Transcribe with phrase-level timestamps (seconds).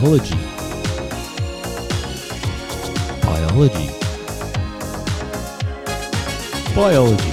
[0.00, 0.34] Biology.
[3.20, 3.90] Biology.
[6.74, 7.30] Biology.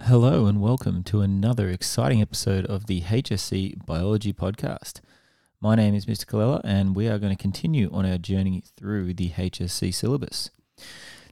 [0.00, 5.02] Hello and welcome to another exciting episode of the HSC Biology Podcast.
[5.60, 6.24] My name is Mr.
[6.24, 10.50] Colella, and we are going to continue on our journey through the HSC syllabus.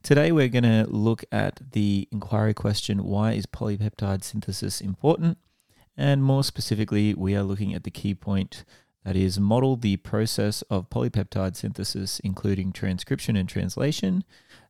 [0.05, 5.39] Today, we're going to look at the inquiry question why is polypeptide synthesis important?
[5.96, 8.67] And more specifically, we are looking at the key point
[9.07, 14.25] that is, model the process of polypeptide synthesis, including transcription and translation,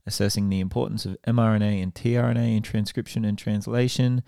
[0.07, 4.23] assessing the importance of mRNA and tRNA in transcription and translation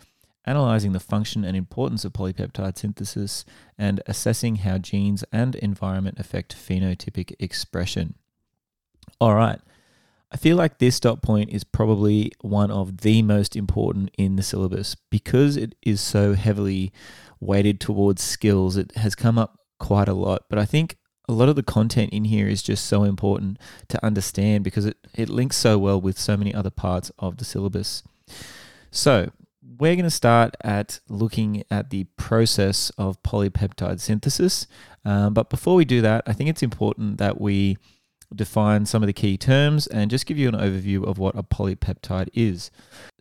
[0.45, 3.45] analyzing the function and importance of polypeptide synthesis,
[3.79, 8.15] and assessing how genes and environment affect phenotypic expression.
[9.21, 9.61] All right.
[10.33, 14.43] I feel like this dot point is probably one of the most important in the
[14.43, 16.93] syllabus because it is so heavily
[17.41, 18.77] weighted towards skills.
[18.77, 20.97] It has come up quite a lot, but I think
[21.29, 24.97] a lot of the content in here is just so important to understand because it,
[25.15, 28.03] it links so well with so many other parts of the syllabus.
[28.91, 29.31] So,
[29.79, 34.67] we're going to start at looking at the process of polypeptide synthesis.
[35.05, 37.77] Um, but before we do that, I think it's important that we
[38.37, 41.43] define some of the key terms and just give you an overview of what a
[41.43, 42.71] polypeptide is.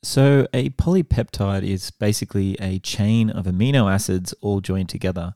[0.03, 5.33] So, a polypeptide is basically a chain of amino acids all joined together.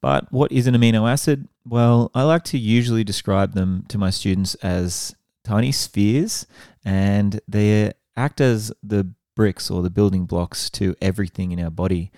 [0.00, 1.48] But what is an amino acid?
[1.66, 6.46] Well, I like to usually describe them to my students as tiny spheres,
[6.84, 12.10] and they act as the bricks or the building blocks to everything in our body.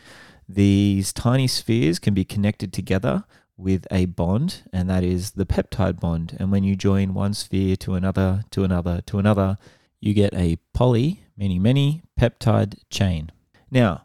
[0.48, 3.24] These tiny spheres can be connected together
[3.56, 6.36] with a bond, and that is the peptide bond.
[6.38, 9.58] And when you join one sphere to another, to another, to another,
[10.00, 13.30] you get a poly, meaning many, peptide chain.
[13.70, 14.04] Now,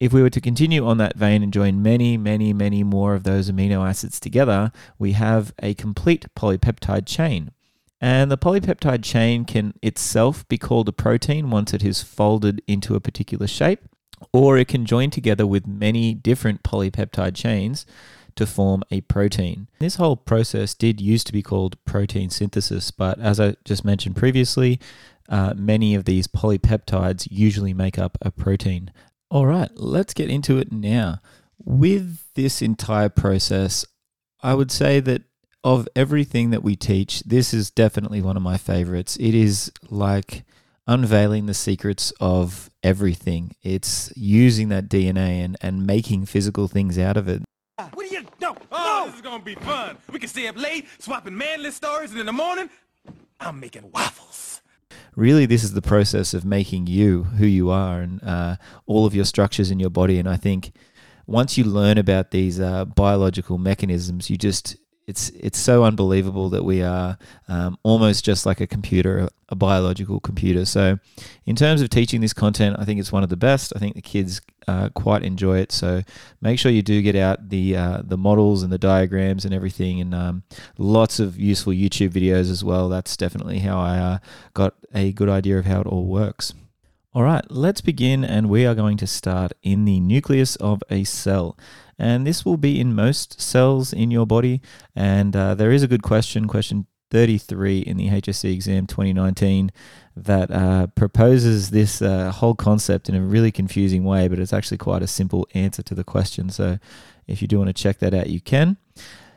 [0.00, 3.24] if we were to continue on that vein and join many, many, many more of
[3.24, 7.52] those amino acids together, we have a complete polypeptide chain.
[8.00, 12.94] And the polypeptide chain can itself be called a protein once it is folded into
[12.94, 13.80] a particular shape,
[14.32, 17.86] or it can join together with many different polypeptide chains
[18.36, 19.68] to form a protein.
[19.78, 24.16] This whole process did used to be called protein synthesis, but as I just mentioned
[24.16, 24.80] previously,
[25.28, 28.92] uh, many of these polypeptides usually make up a protein.
[29.30, 31.20] All right, let's get into it now.
[31.58, 33.86] With this entire process,
[34.42, 35.22] I would say that
[35.62, 39.16] of everything that we teach, this is definitely one of my favorites.
[39.16, 40.44] It is like
[40.86, 43.56] unveiling the secrets of everything.
[43.62, 47.42] It's using that DNA and, and making physical things out of it.
[47.76, 48.24] What are you?
[48.40, 49.06] No, oh, no.
[49.06, 49.96] this is gonna be fun.
[50.12, 52.70] We can stay up late, swapping manly stories, and in the morning,
[53.40, 54.60] I'm making waffles.
[55.16, 59.14] Really, this is the process of making you who you are and uh, all of
[59.14, 60.18] your structures in your body.
[60.18, 60.72] And I think
[61.26, 66.64] once you learn about these uh, biological mechanisms, you just it's it's so unbelievable that
[66.64, 70.64] we are um, almost just like a computer, a biological computer.
[70.64, 70.98] So,
[71.44, 73.72] in terms of teaching this content, I think it's one of the best.
[73.76, 75.72] I think the kids uh, quite enjoy it.
[75.72, 76.02] So,
[76.40, 80.00] make sure you do get out the uh, the models and the diagrams and everything,
[80.00, 80.42] and um,
[80.78, 82.88] lots of useful YouTube videos as well.
[82.88, 84.18] That's definitely how I uh,
[84.54, 86.54] got a good idea of how it all works.
[87.12, 91.04] All right, let's begin, and we are going to start in the nucleus of a
[91.04, 91.56] cell
[91.98, 94.60] and this will be in most cells in your body.
[94.94, 99.70] And uh, there is a good question, question 33 in the HSC exam 2019,
[100.16, 104.78] that uh, proposes this uh, whole concept in a really confusing way, but it's actually
[104.78, 106.50] quite a simple answer to the question.
[106.50, 106.78] So
[107.26, 108.76] if you do want to check that out, you can.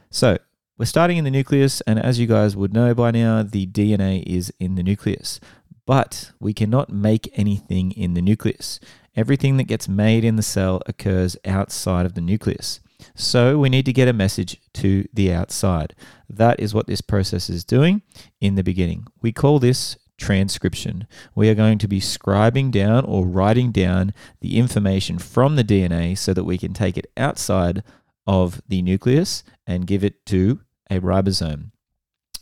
[0.09, 0.37] So
[0.77, 4.23] we're starting in the nucleus, and as you guys would know by now, the DNA
[4.23, 5.39] is in the nucleus.
[5.87, 8.79] But we cannot make anything in the nucleus.
[9.15, 12.81] Everything that gets made in the cell occurs outside of the nucleus.
[13.15, 15.95] So we need to get a message to the outside.
[16.29, 18.01] That is what this process is doing
[18.41, 19.07] in the beginning.
[19.21, 21.07] We call this transcription.
[21.35, 26.17] We are going to be scribing down or writing down the information from the DNA
[26.17, 27.81] so that we can take it outside
[28.25, 30.59] of the nucleus and give it to
[30.89, 31.71] a ribosome.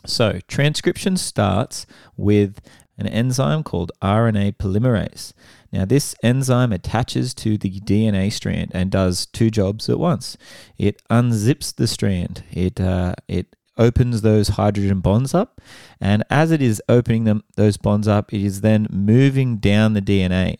[0.05, 1.85] So, transcription starts
[2.15, 2.59] with
[2.97, 5.33] an enzyme called RNA polymerase.
[5.71, 10.37] Now, this enzyme attaches to the DNA strand and does two jobs at once.
[10.77, 12.43] It unzips the strand.
[12.51, 15.59] It uh, it opens those hydrogen bonds up,
[15.99, 20.01] and as it is opening them those bonds up, it is then moving down the
[20.01, 20.57] DNA.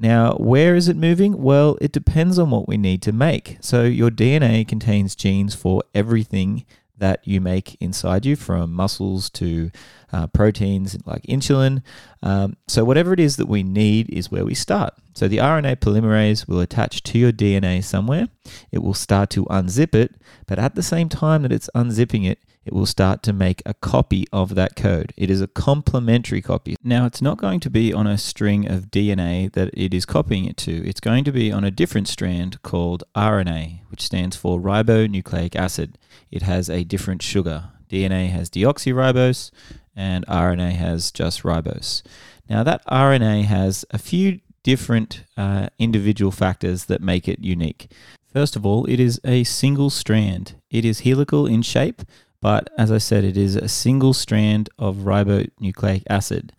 [0.00, 1.42] Now, where is it moving?
[1.42, 3.58] Well, it depends on what we need to make.
[3.60, 6.64] So, your DNA contains genes for everything
[6.96, 9.70] that you make inside you, from muscles to
[10.12, 11.82] uh, proteins like insulin.
[12.22, 14.94] Um, so, whatever it is that we need is where we start.
[15.14, 18.28] So, the RNA polymerase will attach to your DNA somewhere.
[18.72, 20.14] It will start to unzip it,
[20.46, 22.38] but at the same time that it's unzipping it,
[22.68, 25.14] it will start to make a copy of that code.
[25.16, 26.76] It is a complementary copy.
[26.84, 30.44] Now, it's not going to be on a string of DNA that it is copying
[30.44, 30.86] it to.
[30.86, 35.96] It's going to be on a different strand called RNA, which stands for ribonucleic acid.
[36.30, 37.70] It has a different sugar.
[37.88, 39.50] DNA has deoxyribose
[39.98, 42.02] and RNA has just ribose.
[42.48, 47.90] Now, that RNA has a few different uh, individual factors that make it unique.
[48.32, 50.54] First of all, it is a single strand.
[50.70, 52.02] It is helical in shape,
[52.40, 56.52] but as I said, it is a single strand of ribonucleic acid.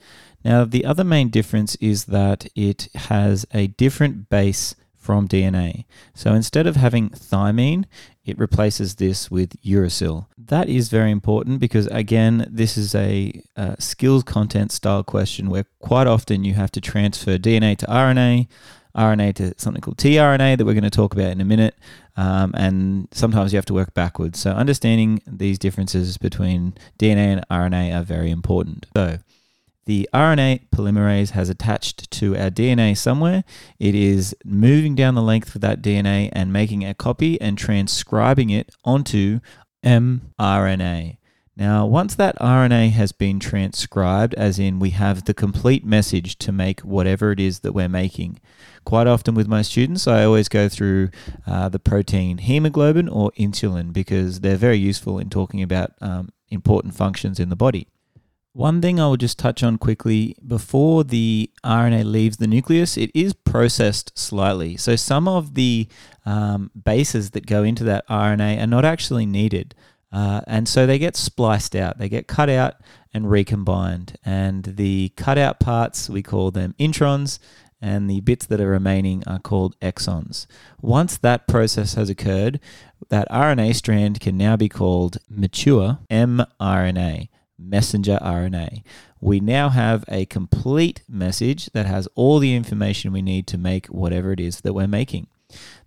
[0.44, 4.75] Now, the other main difference is that it has a different base
[5.09, 5.85] from DNA.
[6.13, 7.85] So instead of having thymine,
[8.23, 10.27] it replaces this with uracil.
[10.38, 13.41] That is very important because, again, this is a,
[13.79, 18.50] skills content style question where quite often you have to transfer DNA to RNA,
[18.95, 21.73] RNA to something called tRNA that we're going to talk about in a minute.
[22.15, 24.39] Um, and sometimes you have to work backwards.
[24.39, 28.85] So, understanding these differences between DNA and RNA are very important.
[28.95, 29.17] So,
[29.89, 33.44] the RNA polymerase has attached to our DNA somewhere.
[33.80, 38.51] It is moving down the length of that DNA and making a copy and transcribing
[38.51, 39.39] it onto
[39.83, 41.18] mRNA.
[41.57, 46.51] Now, once that RNA has been transcribed, as in we have the complete message to
[46.51, 48.39] make whatever it is that we're making,
[48.85, 51.09] quite often with my students, I always go through
[51.47, 56.94] uh, the protein hemoglobin or insulin because they're very useful in talking about um, important
[56.94, 57.88] functions in the body.
[58.54, 63.12] One thing I will just touch on quickly before the RNA leaves the nucleus, it
[63.13, 64.75] is processed slightly.
[64.75, 65.88] So, some of the
[66.25, 69.75] um, bases that go into that RNA are not actually needed.
[70.12, 72.75] Uh, and so they get spliced out, they get cut out
[73.13, 74.18] and recombined.
[74.25, 77.38] And the cutout parts, we call them introns,
[77.81, 80.48] and the bits that are remaining are called exons.
[80.81, 82.60] Once that process has occurred,
[83.10, 88.83] that RNA strand can now be called mature mRNA, messenger RNA.
[89.19, 93.88] We now have a complete message that has all the information we need to make
[93.88, 95.27] whatever it is that we're making.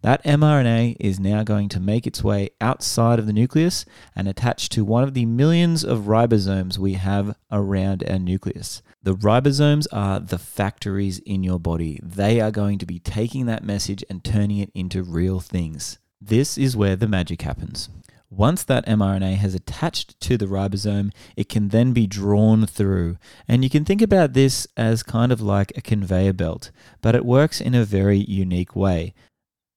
[0.02, 3.84] That mRNA is now going to make its way outside of the nucleus
[4.16, 8.82] and attach to one of the millions of ribosomes we have around our nucleus.
[9.02, 12.00] The ribosomes are the factories in your body.
[12.02, 15.98] They are going to be taking that message and turning it into real things.
[16.20, 17.88] This is where the magic happens.
[18.34, 23.19] Once that mRNA has attached to the ribosome, it can then be drawn through.
[23.46, 26.70] And you can think about this as kind of like a conveyor belt,
[27.02, 29.12] but it works in a very unique way.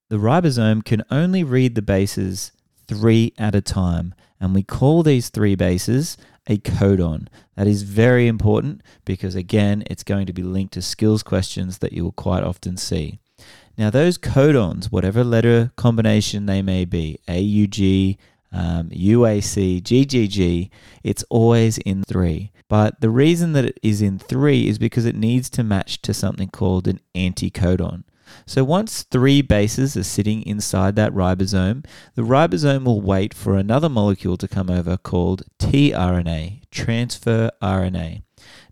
[0.08, 2.52] The ribosome can only read the bases
[2.88, 6.16] three at a time, and we call these three bases
[6.46, 7.28] a codon.
[7.56, 11.92] That is very important because, again, it's going to be linked to skills questions that
[11.92, 13.18] you will quite often see.
[13.76, 18.16] Now, those codons, whatever letter combination they may be, AUG,
[18.56, 20.70] um, UAC, GGG,
[21.04, 22.52] it's always in three.
[22.68, 26.14] But the reason that it is in three is because it needs to match to
[26.14, 28.04] something called an anticodon.
[28.46, 33.90] So once three bases are sitting inside that ribosome, the ribosome will wait for another
[33.90, 38.22] molecule to come over called tRNA, transfer RNA.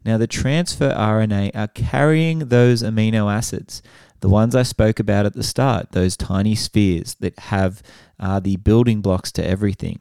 [0.04, 3.82] Now, the transfer RNA are carrying those amino acids,
[4.20, 7.82] the ones I spoke about at the start, those tiny spheres that have
[8.18, 10.00] uh, the building blocks to everything.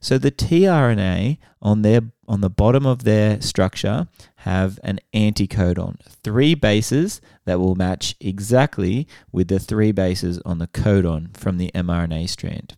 [0.00, 6.54] So the tRNA on their on the bottom of their structure have an anticodon, three
[6.54, 12.28] bases that will match exactly with the three bases on the codon from the mRNA
[12.28, 12.76] strand.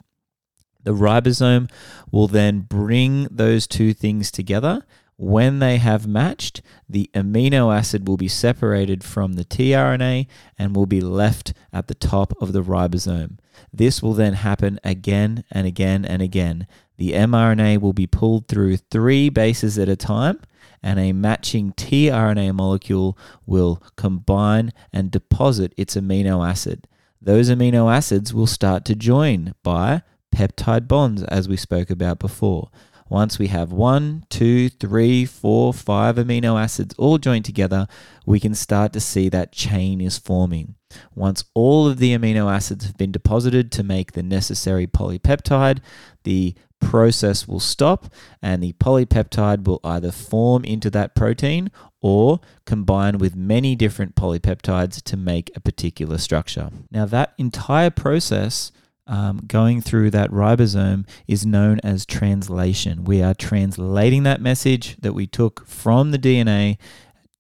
[0.83, 1.71] The ribosome
[2.11, 4.85] will then bring those two things together.
[5.23, 10.27] When they have matched, the amino acid will be separated from the tRNA
[10.59, 13.37] and will be left at the top of the ribosome.
[13.71, 16.67] This will then happen again and again and again.
[16.97, 20.41] The mRNA will be pulled through three bases at a time,
[20.83, 26.89] and a matching tRNA molecule will combine and deposit its amino acid.
[27.21, 30.01] Those amino acids will start to join by
[30.35, 32.71] peptide bonds, as we spoke about before.
[33.11, 37.89] Once we have one, two, three, four, five amino acids all joined together,
[38.25, 40.77] we can start to see that chain is forming.
[41.15, 45.81] Once all of the amino acids have been deposited to make the necessary polypeptide,
[46.23, 48.07] the process will stop
[48.41, 55.03] and the polypeptide will either form into that protein or combine with many different polypeptides
[55.03, 56.71] to make a particular structure.
[56.93, 58.71] Now, that entire process
[59.11, 63.03] um, going through that ribosome is known as translation.
[63.03, 66.79] We are translating that message that we took from the DNA,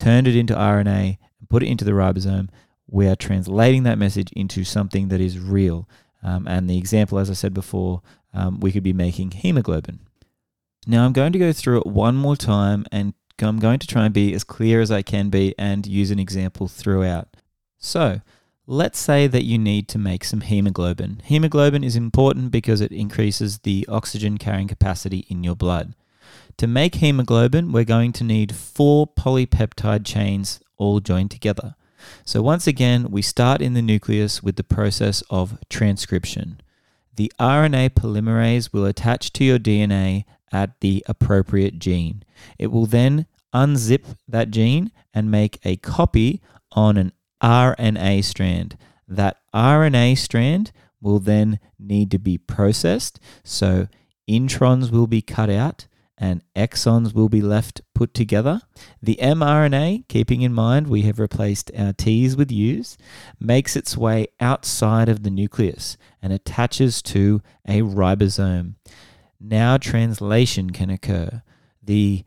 [0.00, 2.48] turned it into RNA, and put it into the ribosome.
[2.88, 5.88] We are translating that message into something that is real.
[6.24, 8.02] Um, and the example, as I said before,
[8.34, 10.00] um, we could be making hemoglobin.
[10.88, 14.06] Now, I'm going to go through it one more time and I'm going to try
[14.06, 17.28] and be as clear as I can be and use an example throughout.
[17.78, 18.22] So,
[18.70, 21.20] let's say that you need to make some hemoglobin.
[21.24, 25.96] Hemoglobin is important because it increases the oxygen carrying capacity in your blood.
[26.58, 31.74] To make hemoglobin, we're going to need four polypeptide chains all joined together.
[32.24, 36.60] So, once again, we start in the nucleus with the process of transcription.
[37.16, 42.22] The RNA polymerase will attach to your DNA at the appropriate gene.
[42.56, 46.40] It will then unzip that gene and make a copy
[46.72, 48.76] on an RNA strand.
[49.08, 53.18] That RNA strand will then need to be processed.
[53.42, 53.88] So
[54.28, 55.86] introns will be cut out
[56.20, 58.60] and exons will be left put together.
[59.02, 62.98] The mRNA, keeping in mind we have replaced our T's with U's,
[63.40, 68.74] makes its way outside of the nucleus and attaches to a ribosome.
[69.40, 71.42] Now translation can occur.
[71.82, 72.24] The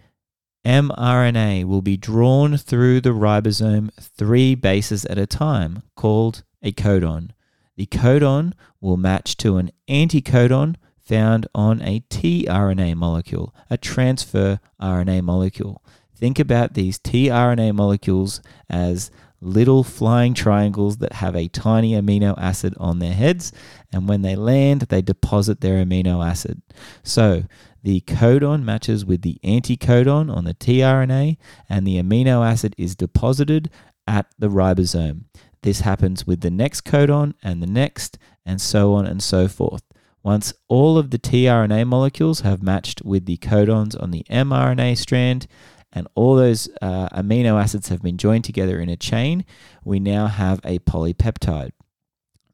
[0.65, 7.32] mRNA will be drawn through the ribosome three bases at a time, called a codon.
[7.75, 15.24] The codon will match to an anticodon found on a tRNA molecule, a transfer RNA
[15.24, 15.84] molecule.
[16.15, 22.74] Think about these tRNA molecules as little flying triangles that have a tiny amino acid
[22.77, 23.51] on their heads,
[23.91, 26.62] and when they land, they deposit their amino acid.
[27.03, 27.43] So
[27.84, 31.38] the codon matches with the anticodon on the tRNA,
[31.70, 33.70] and the amino acid is deposited
[34.08, 35.25] at the ribosome.
[35.62, 39.84] This happens with the next codon and the next, and so on and so forth.
[40.24, 45.48] Once all of the tRNA molecules have matched with the codons on the mRNA strand,
[45.92, 49.44] and all those uh, amino acids have been joined together in a chain,
[49.84, 51.72] we now have a polypeptide.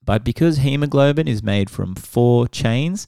[0.04, 3.06] But because hemoglobin is made from four chains,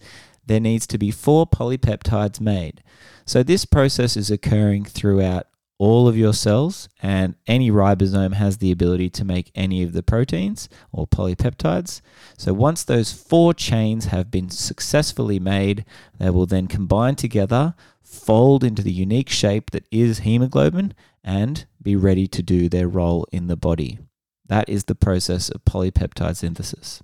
[0.52, 2.84] there needs to be four polypeptides made.
[3.26, 8.72] So this process is occurring throughout all of your cells, and any ribosome has the
[8.72, 12.02] ability to make any of the proteins or polypeptides.
[12.38, 15.86] So once those four chains have been successfully made,
[16.20, 20.94] they will then combine together, fold into the unique shape that is hemoglobin,
[21.24, 24.00] and be ready to do their role in the body.
[24.46, 27.02] That is the process of polypeptide synthesis.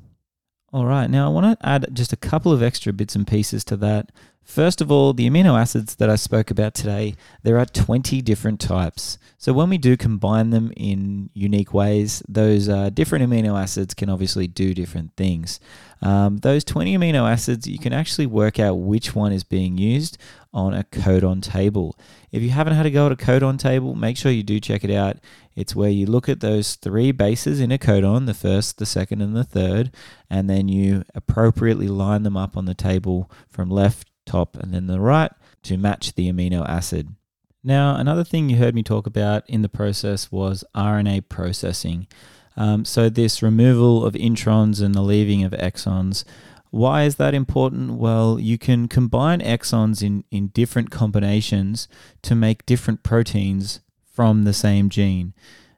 [0.77, 3.63] All right, now I want to add just a couple of extra bits and pieces
[3.63, 4.11] to that.
[4.43, 8.59] First of all, the amino acids that I spoke about today, there are 20 different
[8.59, 9.17] types.
[9.39, 14.07] So when we do combine them in unique ways, those uh, different amino acids can
[14.07, 15.59] obviously do different things.
[16.03, 20.19] Um, those 20 amino acids, you can actually work out which one is being used
[20.57, 21.95] on a codon table.
[22.31, 24.83] If you haven't had a go at a codon table, make sure you do check
[24.83, 25.17] it out.
[25.55, 29.21] It's where you look at those three bases in a codon, the first, the second,
[29.21, 29.91] and the third,
[30.31, 34.87] and then you appropriately line them up on the table from left top and then
[34.87, 37.15] the right to match the amino acid.
[37.63, 42.07] Now, another thing you heard me talk about in the process was RNA processing.
[42.55, 46.23] Um, so, this removal of introns and the leaving of exons.
[46.71, 47.93] Why is that important?
[47.93, 51.87] Well, you can combine exons in, in different combinations
[52.23, 53.81] to make different proteins
[54.13, 55.33] from the same gene.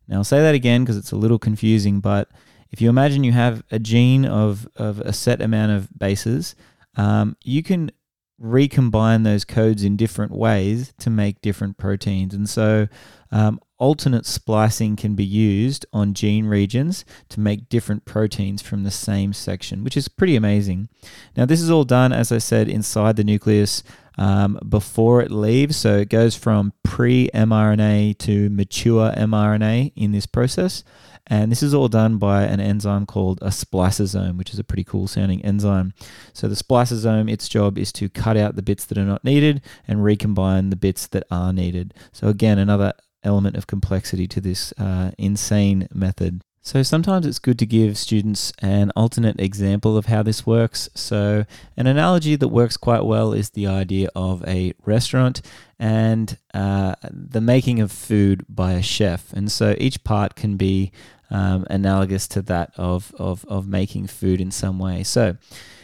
[0.07, 2.29] Now, I'll say that again because it's a little confusing, but
[2.71, 6.55] if you imagine you have a gene of, of a set amount of bases,
[6.95, 7.91] um, you can
[8.39, 12.33] recombine those codes in different ways to make different proteins.
[12.33, 12.87] And so,
[13.31, 18.91] um, alternate splicing can be used on gene regions to make different proteins from the
[18.91, 20.89] same section, which is pretty amazing.
[21.35, 23.83] Now, this is all done, as I said, inside the nucleus
[24.17, 25.77] um, before it leaves.
[25.77, 30.83] So it goes from pre mRNA to mature mRNA in this process.
[31.29, 34.83] And this is all done by an enzyme called a spliceosome, which is a pretty
[34.83, 35.93] cool sounding enzyme.
[36.33, 39.61] So the spliceosome, its job is to cut out the bits that are not needed
[39.87, 41.93] and recombine the bits that are needed.
[42.11, 42.93] So again, another
[43.23, 46.41] element of complexity to this uh, insane method.
[46.61, 50.89] So sometimes it's good to give students an alternate example of how this works.
[50.93, 51.45] So
[51.77, 55.41] an analogy that works quite well is the idea of a restaurant
[55.79, 59.31] and uh, the making of food by a chef.
[59.31, 60.91] And so each part can be
[61.29, 65.03] um, analogous to that of, of, of making food in some way.
[65.03, 65.37] So,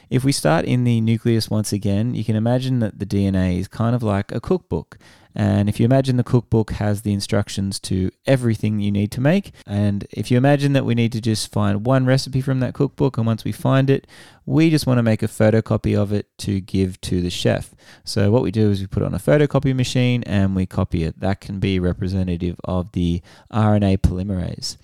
[0.09, 3.67] if we start in the nucleus once again, you can imagine that the DNA is
[3.67, 4.99] kind of like a cookbook.
[5.35, 9.51] And if you imagine the cookbook has the instructions to everything you need to make,
[9.67, 13.17] and if you imagine that we need to just find one recipe from that cookbook,
[13.17, 14.07] and once we find it,
[14.47, 17.73] We just want to make a photocopy of it to give to the chef.
[18.03, 21.03] So what we do is we put it on a photocopy machine and we copy
[21.03, 21.19] it.
[21.19, 24.77] That can be representative of the RNA polymerase.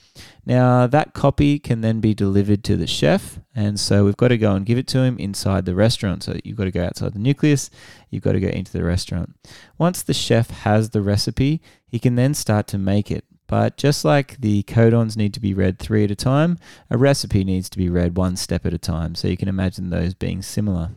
[0.47, 4.37] Now, that copy can then be delivered to the chef, and so we've got to
[4.39, 6.23] go and give it to him inside the restaurant.
[6.23, 7.69] So you've got to go outside the nucleus,
[8.09, 9.35] you've got to go into the restaurant.
[9.77, 13.25] Once the chef has the recipe, he can then start to make it.
[13.47, 16.57] But just like the codons need to be read three at a time,
[16.89, 19.13] a recipe needs to be read one step at a time.
[19.13, 20.91] So you can imagine those being similar.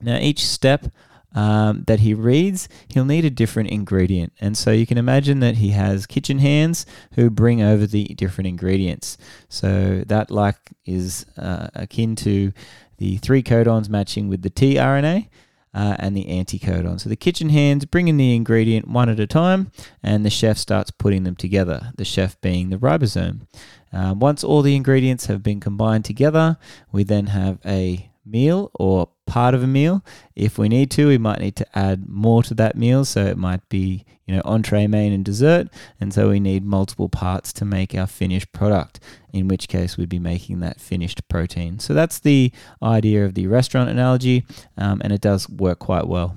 [0.00, 0.86] Now, each step
[1.34, 4.32] um, that he reads, he'll need a different ingredient.
[4.40, 8.46] And so you can imagine that he has kitchen hands who bring over the different
[8.46, 9.18] ingredients.
[9.48, 10.56] So that like
[10.86, 12.52] is uh, akin to
[12.98, 15.28] the three codons matching with the tRNA.
[15.74, 17.00] Uh, and the anticodon.
[17.00, 19.72] So the kitchen hands bring in the ingredient one at a time,
[20.04, 21.90] and the chef starts putting them together.
[21.96, 23.48] The chef being the ribosome.
[23.92, 26.58] Uh, once all the ingredients have been combined together,
[26.92, 30.04] we then have a meal or part of a meal.
[30.34, 33.04] If we need to, we might need to add more to that meal.
[33.04, 35.68] So it might be, you know, entree, main, and dessert.
[36.00, 39.00] And so we need multiple parts to make our finished product,
[39.32, 41.78] in which case we'd be making that finished protein.
[41.78, 42.52] So that's the
[42.82, 44.44] idea of the restaurant analogy,
[44.76, 46.36] um, and it does work quite well.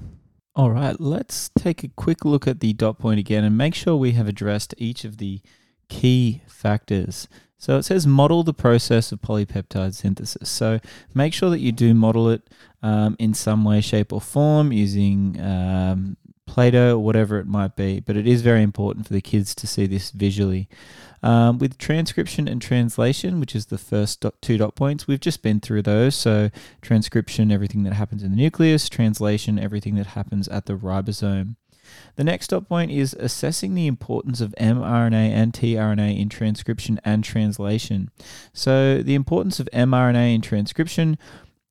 [0.55, 3.95] All right, let's take a quick look at the dot point again and make sure
[3.95, 5.41] we have addressed each of the
[5.87, 7.27] key factors
[7.59, 10.49] so it says model the process of polypeptide synthesis.
[10.49, 10.79] So
[11.13, 12.47] make sure that you do model it
[12.83, 17.99] um, in some way, shape, or form using um, Play-Doh or whatever it might be.
[17.99, 20.67] But it is very important for the kids to see this visually.
[21.23, 25.41] Um, with transcription and translation, which is the first dot, two dot points, we've just
[25.41, 26.15] been through those.
[26.15, 31.55] So transcription, everything that happens in the nucleus; translation, everything that happens at the ribosome.
[32.15, 37.23] The next stop point is assessing the importance of mRNA and tRNA in transcription and
[37.23, 38.09] translation.
[38.53, 41.17] So, the importance of mRNA in transcription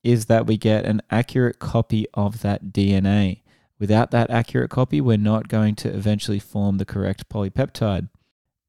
[0.07, 3.43] is that we get an accurate copy of that DNA.
[3.81, 8.09] Without that accurate copy, we're not going to eventually form the correct polypeptide.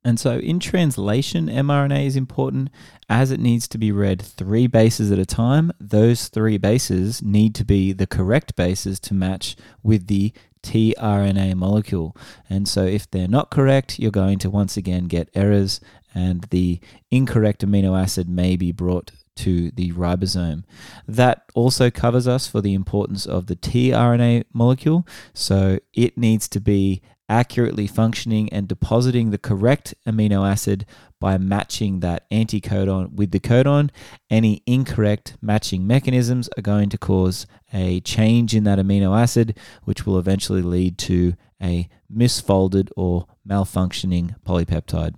[0.03, 2.69] And so in translation, mRNA is important
[3.07, 5.71] as it needs to be read three bases at a time.
[5.79, 12.17] Those three bases need to be the correct bases to match with the tRNA molecule.
[12.49, 15.79] And so if they're not correct, you're going to once again get errors
[16.15, 16.79] and the
[17.11, 20.63] incorrect amino acid may be brought to the ribosome.
[21.07, 25.07] That also covers us for the importance of the tRNA molecule.
[25.33, 30.85] So it needs to be accurately functioning and depositing the correct amino acid
[31.19, 33.89] by matching that anticodon with the codon.
[34.29, 40.05] Any incorrect matching mechanisms are going to cause a change in that amino acid, which
[40.05, 45.15] will eventually lead to a misfolded or malfunctioning polypeptide.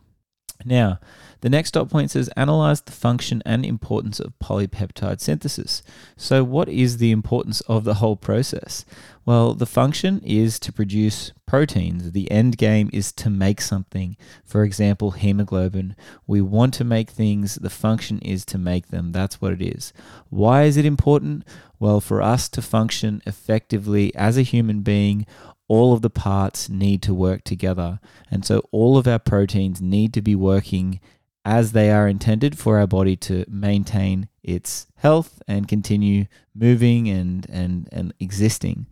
[0.65, 0.99] Now,
[1.41, 5.81] the next dot point says analyze the function and importance of polypeptide synthesis.
[6.17, 8.83] So, what is the importance of the whole process?
[9.25, 12.11] Well, the function is to produce proteins.
[12.11, 14.17] The end game is to make something.
[14.43, 15.95] For example, hemoglobin.
[16.27, 19.11] We want to make things, the function is to make them.
[19.13, 19.93] That's what it is.
[20.29, 21.45] Why is it important?
[21.79, 25.25] Well, for us to function effectively as a human being,
[25.69, 28.01] all of the parts need to work together.
[28.29, 30.99] And so all of our proteins need to be working
[31.45, 37.47] as they are intended for our body to maintain its health and continue moving and,
[37.49, 38.87] and, and existing.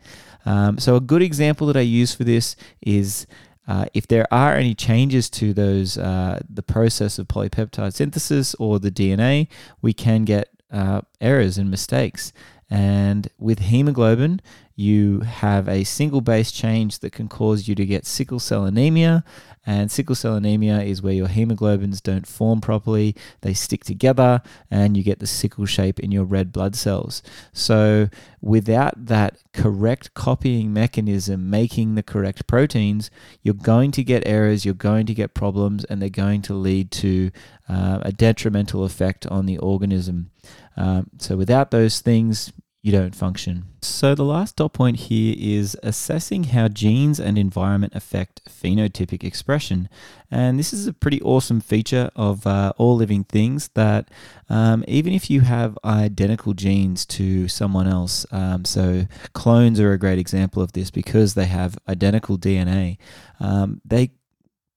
[0.45, 3.27] Um, so, a good example that I use for this is
[3.67, 8.79] uh, if there are any changes to those, uh, the process of polypeptide synthesis or
[8.79, 9.47] the DNA,
[9.81, 12.31] we can get uh, errors and mistakes.
[12.69, 14.41] And with hemoglobin,
[14.79, 19.23] you have a single base change that can cause you to get sickle cell anemia.
[19.65, 24.95] And sickle cell anemia is where your hemoglobins don't form properly, they stick together, and
[24.95, 27.21] you get the sickle shape in your red blood cells.
[27.51, 28.09] So,
[28.39, 33.09] without that correct copying mechanism making the correct proteins,
[33.41, 36.91] you're going to get errors, you're going to get problems, and they're going to lead
[36.91, 37.31] to
[37.67, 40.29] uh, a detrimental effect on the organism.
[40.77, 42.53] Um, so without those things,
[42.87, 43.65] you don't function.
[43.81, 49.89] So the last dot point here is assessing how genes and environment affect phenotypic expression.
[50.31, 54.09] And this is a pretty awesome feature of uh, all living things that
[54.49, 59.99] um, even if you have identical genes to someone else, um, so clones are a
[59.99, 62.97] great example of this because they have identical DNA,
[63.41, 64.11] um, they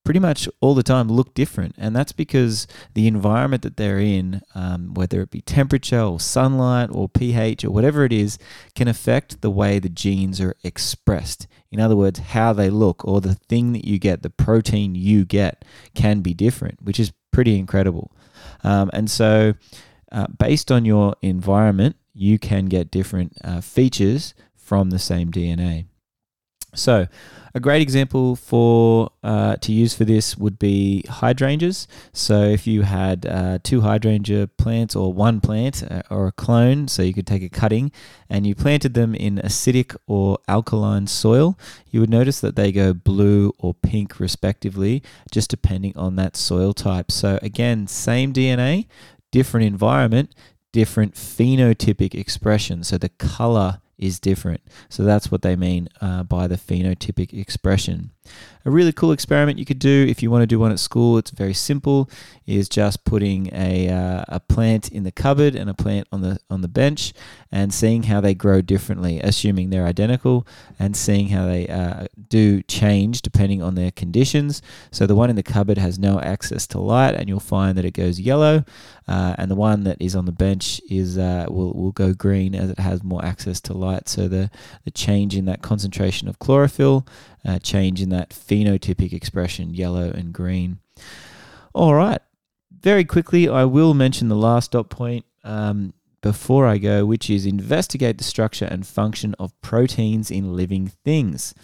[0.04, 1.74] pretty much all the time look different.
[1.78, 6.90] And that's because the environment that they're in, um, whether it be temperature or sunlight
[6.92, 8.38] or pH or whatever it is,
[8.74, 11.46] can affect the way the genes are expressed.
[11.70, 15.24] In other words, how they look or the thing that you get, the protein you
[15.24, 18.10] get, can be different, which is pretty incredible.
[18.64, 19.54] Um, and so,
[20.12, 25.86] uh, based on your environment, you can get different uh, features from the same DNA.
[26.74, 27.06] So,
[27.52, 31.88] a great example for uh, to use for this would be hydrangeas.
[32.12, 36.86] So, if you had uh, two hydrangea plants or one plant uh, or a clone,
[36.86, 37.90] so you could take a cutting
[38.28, 41.58] and you planted them in acidic or alkaline soil,
[41.90, 45.02] you would notice that they go blue or pink respectively,
[45.32, 47.10] just depending on that soil type.
[47.10, 48.86] So, again, same DNA,
[49.32, 50.32] different environment,
[50.72, 52.84] different phenotypic expression.
[52.84, 54.62] So, the color is different.
[54.88, 58.10] So that's what they mean uh, by the phenotypic expression.
[58.64, 61.16] A really cool experiment you could do if you want to do one at school,
[61.16, 62.10] it's very simple,
[62.46, 66.38] is just putting a, uh, a plant in the cupboard and a plant on the
[66.50, 67.14] on the bench
[67.50, 70.46] and seeing how they grow differently, assuming they're identical,
[70.78, 74.60] and seeing how they uh, do change depending on their conditions.
[74.90, 77.86] So the one in the cupboard has no access to light, and you'll find that
[77.86, 78.64] it goes yellow,
[79.08, 82.54] uh, and the one that is on the bench is uh, will will go green
[82.54, 84.06] as it has more access to light.
[84.06, 84.50] So the
[84.84, 87.06] the change in that concentration of chlorophyll,
[87.44, 90.78] uh, change in that phenotypic expression, yellow and green.
[91.72, 92.20] All right,
[92.70, 95.24] very quickly, I will mention the last dot point.
[95.42, 100.88] Um, before I go, which is investigate the structure and function of proteins in living
[101.02, 101.54] things.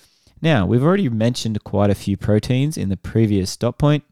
[0.41, 4.05] Now, we've already mentioned quite a few proteins in the previous dot point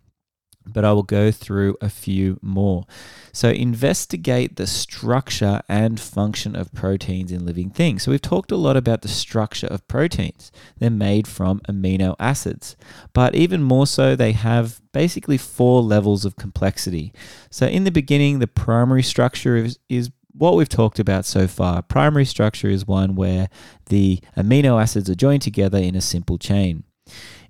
[0.66, 2.85] but I will go through a few more.
[3.33, 8.03] So, investigate the structure and function of proteins in living things.
[8.03, 10.53] So, we've talked a lot about the structure of proteins.
[10.79, 12.77] They're made from amino acids,
[13.12, 17.12] but even more so, they have basically four levels of complexity.
[17.50, 21.83] So, in the beginning, the primary structure is, is what we've talked about so far.
[21.83, 23.48] Primary structure is one where
[23.87, 26.85] the amino acids are joined together in a simple chain.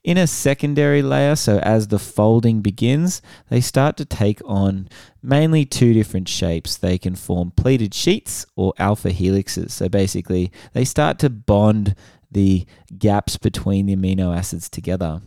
[0.04, 4.90] In a secondary layer, so as the folding begins, they start to take on
[5.22, 6.76] mainly two different shapes.
[6.76, 9.70] They can form pleated sheets or alpha helixes.
[9.70, 11.94] So basically, they start to bond
[12.30, 12.66] the
[12.98, 15.22] gaps between the amino acids together.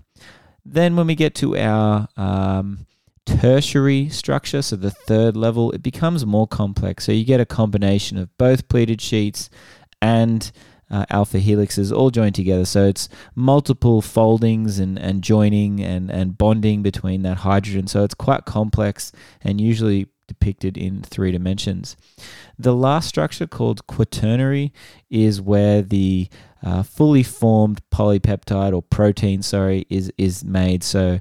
[0.64, 2.86] Then, when we get to our um,
[3.26, 7.06] tertiary structure, so the third level, it becomes more complex.
[7.06, 9.50] So you get a combination of both pleated sheets
[10.04, 10.52] and
[10.90, 12.66] uh, alpha helixes all joined together.
[12.66, 17.88] So it's multiple foldings and, and joining and, and bonding between that hydrogen.
[17.88, 21.96] So it's quite complex and usually depicted in three dimensions.
[22.60, 24.74] The last structure, called quaternary,
[25.10, 26.28] is where the
[26.64, 30.84] uh, fully formed polypeptide or protein, sorry, is is made.
[30.84, 31.20] So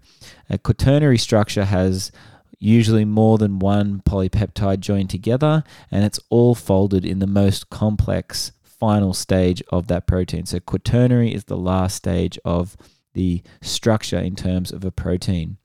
[0.50, 2.11] a quaternary structure has
[2.59, 8.52] usually more than one polypeptide joined together, and it's all folded in the most complex
[8.79, 10.47] final stage of that protein.
[10.47, 12.77] So quaternary is the last stage of
[13.15, 15.57] the structure in terms of a protein.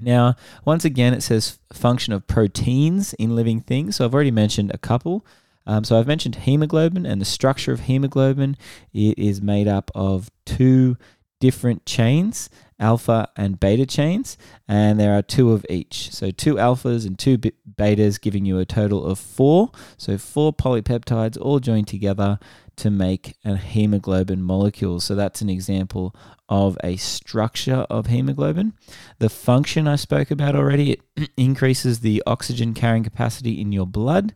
[0.00, 3.96] Now, once again, it says function of proteins in living things.
[3.96, 5.24] So I've already mentioned a couple.
[5.66, 8.56] Um, so I've mentioned hemoglobin, and the structure of hemoglobin
[8.92, 10.98] it is made up of two
[11.40, 14.36] different chains, alpha and beta chains,
[14.68, 16.10] and there are two of each.
[16.12, 19.70] So two alphas and two betas, giving you a total of four.
[19.96, 22.38] So four polypeptides all joined together
[22.76, 25.00] to make a hemoglobin molecule.
[25.00, 26.14] So that's an example
[26.48, 28.74] of a structure of hemoglobin.
[29.18, 34.34] The function I spoke about already, it increases the oxygen carrying capacity in your blood,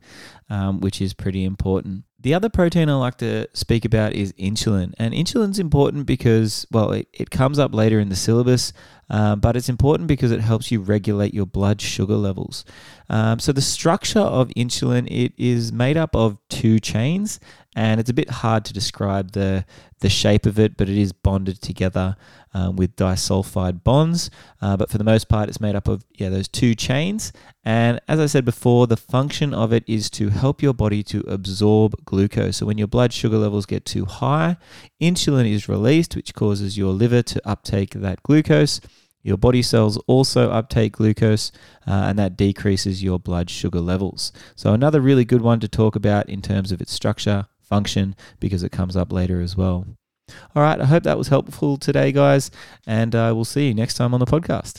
[0.49, 2.03] um, which is pretty important.
[2.21, 4.93] The other protein I like to speak about is insulin.
[4.97, 8.73] And insulin's important because, well, it, it comes up later in the syllabus,
[9.09, 12.65] um, but it's important because it helps you regulate your blood sugar levels.
[13.09, 17.39] Um, so the structure of insulin, it is made up of two chains,
[17.75, 19.65] and it's a bit hard to describe the
[19.99, 22.15] the shape of it, but it is bonded together
[22.53, 24.31] um, with disulfide bonds.
[24.61, 27.31] Uh, but for the most part, it's made up of yeah those two chains.
[27.63, 31.19] And as I said before, the function of it is to help your body to
[31.27, 32.57] absorb glucose.
[32.57, 34.57] So when your blood sugar levels get too high,
[35.01, 38.81] insulin is released, which causes your liver to uptake that glucose.
[39.21, 41.51] Your body cells also uptake glucose,
[41.85, 44.31] uh, and that decreases your blood sugar levels.
[44.55, 48.63] So, another really good one to talk about in terms of its structure, function, because
[48.63, 49.85] it comes up later as well.
[50.55, 52.51] All right, I hope that was helpful today, guys,
[52.85, 54.77] and uh, we'll see you next time on the podcast.